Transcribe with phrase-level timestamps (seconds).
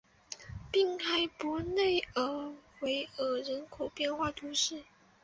[0.71, 4.81] 滨海伯内尔维尔人口变化图示